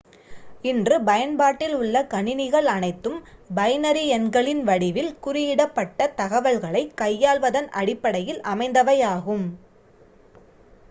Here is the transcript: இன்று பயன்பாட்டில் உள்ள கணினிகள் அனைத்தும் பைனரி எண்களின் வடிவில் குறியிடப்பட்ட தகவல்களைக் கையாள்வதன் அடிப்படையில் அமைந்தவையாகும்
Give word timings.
இன்று 0.63 0.95
பயன்பாட்டில் 0.99 1.73
உள்ள 1.75 1.97
கணினிகள் 2.05 2.67
அனைத்தும் 2.67 3.19
பைனரி 3.55 4.03
எண்களின் 4.09 4.63
வடிவில் 4.63 5.11
குறியிடப்பட்ட 5.23 6.07
தகவல்களைக் 6.17 6.95
கையாள்வதன் 7.01 7.69
அடிப்படையில் 7.79 8.41
அமைந்தவையாகும் 8.51 9.45